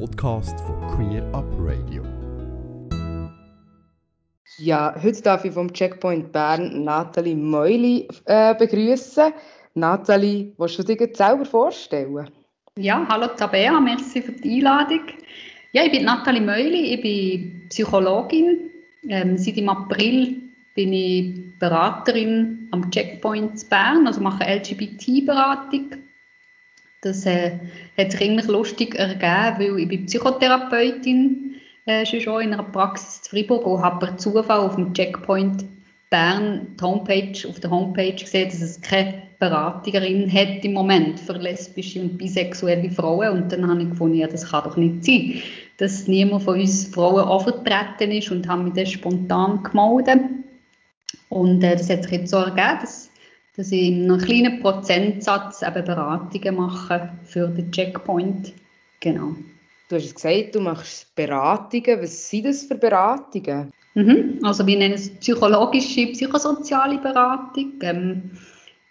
[0.00, 2.02] Podcast von Queer Up Radio.
[4.58, 9.32] Ja, heute darf ich vom Checkpoint Bern Nathalie Meuli äh, begrüßen.
[9.74, 12.28] Nathalie, willst du dir selber vorstellen?
[12.76, 15.02] Ja, hallo Tabea, merci für die Einladung.
[15.72, 18.70] Ja, ich bin Nathalie Meuli, ich bin Psychologin.
[19.08, 20.42] Ähm, seit im April
[20.74, 25.90] bin ich Beraterin am Checkpoint Bern, also mache LGBT-Beratung.
[27.04, 27.52] Das äh,
[27.98, 31.56] hat sich eigentlich lustig ergeben, weil ich bin Psychotherapeutin
[31.86, 35.64] äh, schon in einer Praxis in Freiburg und habe per Zufall auf dem Checkpoint
[36.08, 42.00] Bern Homepage, auf der Homepage gesehen, dass es keine Beraterin hat im Moment für lesbische
[42.00, 43.42] und bisexuelle Frauen.
[43.42, 45.42] Und dann habe ich gefunden, ja, das kann doch nicht sein,
[45.76, 50.20] dass niemand von uns Frauen auch vertreten ist und habe mich dann spontan gemeldet.
[51.28, 53.10] Und äh, das hat sich jetzt so ergeben, dass,
[53.56, 58.52] dass ich in einem kleinen Prozentsatz eben Beratungen mache für den Checkpoint.
[59.00, 59.36] Genau.
[59.88, 62.02] Du hast gesagt, du machst Beratungen.
[62.02, 63.72] Was sind das für Beratungen?
[63.94, 64.40] Mhm.
[64.42, 67.74] Also wir nennen es psychologische, psychosoziale Beratung.
[67.82, 68.30] Ähm,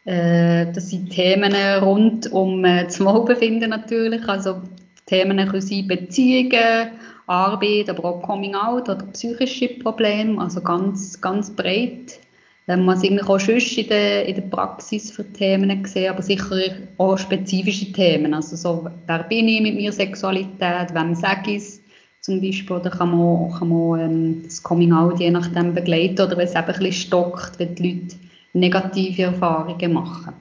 [0.05, 4.27] äh, das sind Themen rund um äh, das Wohlbefinden natürlich.
[4.29, 4.61] Also
[5.05, 6.91] Themen können sein Beziehungen,
[7.27, 10.41] Arbeit, aber auch Coming Out oder psychische Probleme.
[10.41, 12.19] Also ganz, ganz breit.
[12.67, 16.55] Ähm, was eigentlich auch sonst in der, in der Praxis für Themen gesehen, aber sicher
[16.97, 18.33] auch spezifische Themen.
[18.33, 21.81] Also so, wer bin ich mit meiner Sexualität, wem sage ich es
[22.21, 26.37] zum Beispiel, oder kann man, kann man ähm, das Coming Out je nachdem begleiten oder
[26.37, 28.15] wenn es eben ein bisschen stockt, wenn die Leute
[28.53, 30.33] negative Erfahrungen machen.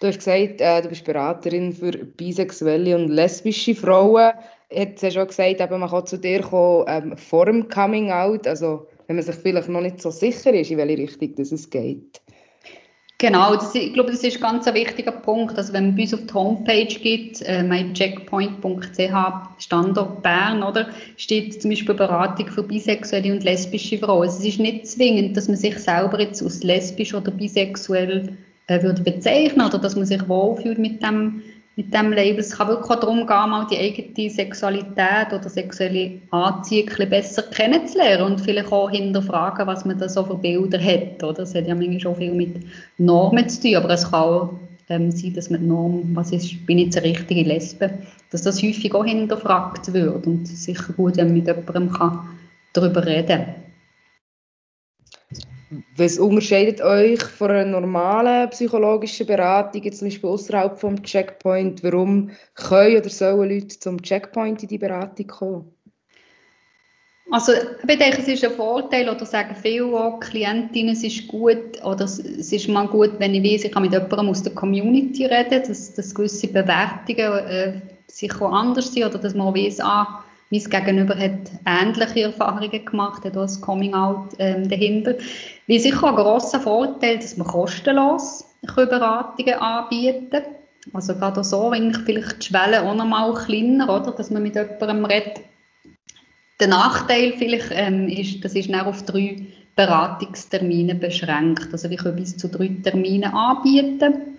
[0.00, 4.32] Du hast gesagt, äh, du bist Beraterin für bisexuelle und lesbische Frauen.
[4.70, 8.10] Jetzt hast du schon gesagt, eben, man kann zu dir kommen ähm, vor dem Coming
[8.10, 11.52] Out, also wenn man sich vielleicht noch nicht so sicher ist, in welche Richtung das
[11.52, 12.22] es geht.
[13.18, 15.56] Genau, das, ich glaube, das ist ganz ein wichtiger Punkt.
[15.58, 19.14] Also wenn man bei uns auf die Homepage geht, äh, mycheckpoint.ch
[19.58, 24.22] Standort Bern, oder, steht zum Beispiel Beratung für bisexuelle und lesbische Frauen.
[24.22, 28.82] Also es ist nicht zwingend, dass man sich selber jetzt als lesbisch oder bisexuell äh,
[28.82, 31.42] würde bezeichnen oder dass man sich wohlfühlt mit dem
[31.76, 32.40] mit dem Label.
[32.40, 38.24] Es kann wirklich auch darum gehen, mal die eigene Sexualität oder sexuelle Anziehung besser kennenzulernen
[38.24, 41.22] und vielleicht auch hinterfragen, was man da so für Bilder hat.
[41.22, 41.34] Oder?
[41.34, 42.56] Das hat ja manchmal schon viel mit
[42.98, 44.50] Normen zu tun, aber es kann auch
[44.88, 47.90] ähm, sein, dass man die Norm, was ist, bin ich eine richtige Lesbe,
[48.30, 52.20] dass das häufig auch hinterfragt wird und sicher gut, wenn man mit jemandem kann
[52.72, 53.61] darüber reden kann.
[55.96, 61.82] Was unterscheidet euch von einer normalen psychologischen Beratung, zum Beispiel außerhalb vom Checkpoint?
[61.82, 65.74] Warum können oder sollen Leute zum Checkpoint in die Beratung kommen?
[67.30, 71.82] Also ich denke, es ist ein Vorteil, oder sagen viele auch, Klientinnen, es ist gut,
[71.82, 75.24] oder es ist mal gut, wenn ich weiß, ich kann mit jemandem aus der Community
[75.24, 79.80] reden, dass, dass gewisse Bewertungen äh, sicher auch anders sind, oder dass man auch weiss,
[79.80, 80.21] ah,
[80.52, 85.14] mein Gegenüber hat ähnliche Erfahrungen gemacht, hat auch das Coming-out ähm, dahinter.
[85.66, 90.42] Wie sicher ein grosser Vorteil, dass man kostenlos Beratungen anbieten kann.
[90.92, 94.42] Also gerade so, wenn ich vielleicht die Schwelle auch noch mal kleiner, oder, dass man
[94.42, 95.40] mit jemandem redet.
[96.60, 101.68] Der Nachteil vielleicht ähm, ist, das ist auf drei Beratungstermine beschränkt.
[101.72, 104.36] Also wir können bis zu drei Termine anbieten.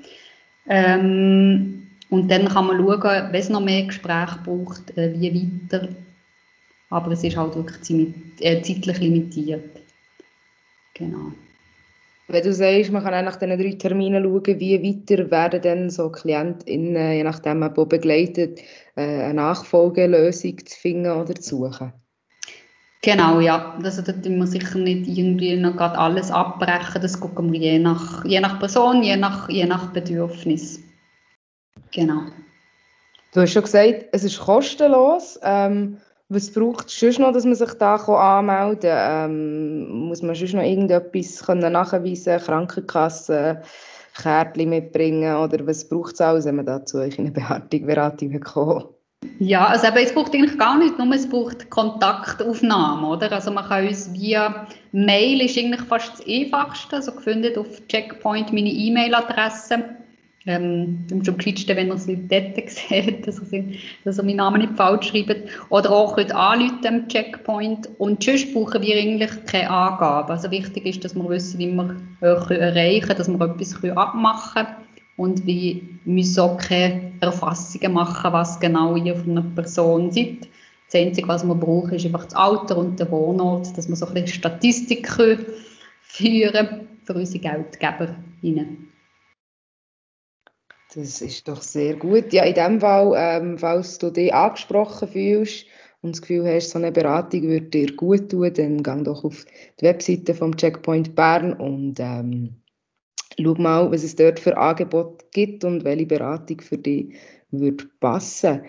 [0.69, 1.82] Ähm,
[2.13, 3.01] und dann kann man schauen,
[3.31, 5.87] wenn es noch mehr Gespräche braucht, äh, wie weiter.
[6.91, 9.81] Aber es ist halt wirklich äh, zeitlich limitiert.
[10.93, 11.31] Genau.
[12.27, 16.11] Wenn du sagst, man kann nach diesen drei Terminen schauen, wie weiter werden dann so
[16.11, 18.59] KlientInnen, je nachdem man begleitet,
[18.95, 21.93] äh, eine Nachfolgelösung zu finden oder zu suchen?
[23.01, 23.75] Genau, ja.
[23.83, 27.01] Also da tun wir sicher nicht irgendwie noch gerade alles abbrechen.
[27.01, 30.79] Das gucken wir je nach, je nach Person, je nach, je nach Bedürfnis.
[31.93, 32.21] Genau.
[33.33, 35.39] Du hast schon gesagt, es ist kostenlos.
[35.43, 35.97] Ähm,
[36.29, 39.31] was braucht es sonst noch, dass man sich da anmelden kann?
[39.31, 43.61] Ähm, muss man sonst noch irgendetwas können nachweisen Krankenkasse,
[44.15, 45.35] Kärtchen mitbringen?
[45.35, 48.87] Oder was braucht es alles, wenn man da zu euch in eine Beratung, Beratung kommt?
[49.39, 53.31] Ja, also eben, es braucht eigentlich gar nichts, nur es braucht Kontaktaufnahme, oder?
[53.31, 58.51] Also man kann uns via Mail, ist eigentlich fast das einfachste, also gefunden auf Checkpoint
[58.51, 60.02] meine E-Mail-Adresse
[60.45, 63.63] ähm, am geschicktesten, wenn er es dort sieht, dass er,
[64.03, 65.49] dass er meinen Namen nicht falsch schreibt.
[65.69, 67.89] Oder auch könnt anrufen am Checkpoint.
[67.97, 70.31] Und sonst brauchen wir eigentlich keine Angaben.
[70.31, 74.65] Also wichtig ist, dass wir wissen, wie wir euch erreichen können, dass wir etwas abmachen
[74.65, 74.77] können.
[75.15, 80.47] Und wir müssen auch keine Erfassungen machen, was genau ihr von einer Person seid.
[80.91, 84.07] Das Einzige, was wir brauchen, ist einfach das Alter und der Wohnort, dass wir so
[84.07, 85.07] ein bisschen Statistik
[86.01, 88.92] führen können für unsere Geldgeberinnen.
[90.95, 92.33] Das ist doch sehr gut.
[92.33, 95.65] Ja, in dem Fall, ähm, falls du dich angesprochen fühlst
[96.01, 99.45] und das Gefühl hast, so eine Beratung würde dir gut tun, dann geh doch auf
[99.79, 102.57] die Webseite vom Checkpoint Bern und ähm,
[103.41, 107.15] schau mal, was es dort für Angebote gibt und welche Beratung für dich
[107.49, 108.61] würde passen.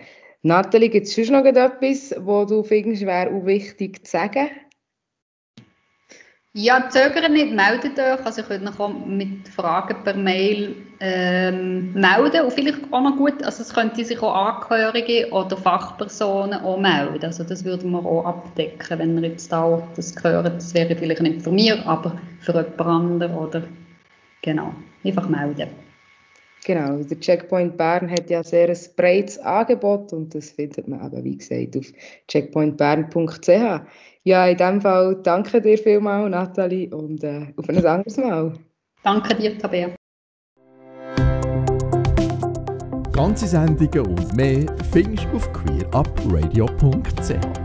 [0.42, 4.48] Nathalie, gibt es schon noch etwas, wo du findest, wäre auch wichtig zu sagen?
[6.56, 8.24] Ja, zögern nicht, meldet euch.
[8.24, 12.42] Also, ihr könnt noch mit Fragen per Mail ähm, melden.
[12.42, 17.24] Und vielleicht auch noch gut, also es könnte sich auch Angehörige oder Fachpersonen auch melden.
[17.24, 20.46] Also, das würden wir auch abdecken, wenn ihr jetzt da das hört.
[20.46, 23.62] Das wäre vielleicht nicht von mir, aber für jemand anderen oder
[24.40, 24.72] genau.
[25.02, 25.83] Einfach melden.
[26.64, 31.22] Genau, der Checkpoint Bern hat ja sehr ein breites Angebot und das findet man eben,
[31.22, 31.84] wie gesagt, auf
[32.26, 33.48] checkpointbern.ch.
[34.22, 38.54] Ja, in dem Fall danke dir vielmals, Nathalie, und äh, auf ein anderes Mal.
[39.02, 39.90] Danke dir, Tabea.
[43.12, 47.63] Ganze Sendungen und mehr findest du auf queerupradio.ch.